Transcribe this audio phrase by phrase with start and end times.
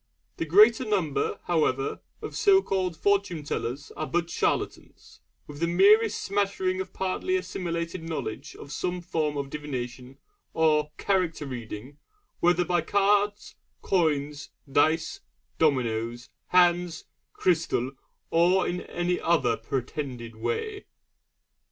[0.37, 6.19] The greater number, however, of so called Fortune tellers are but charlatans, with the merest
[6.19, 10.17] smattering of partly assimilated knowledge of some form of divination
[10.55, 11.99] or 'character reading';
[12.39, 13.53] whether by the cards,
[13.83, 15.19] coins, dice,
[15.59, 17.91] dominoes, hands, crystal,
[18.31, 20.85] or in any other pretended way.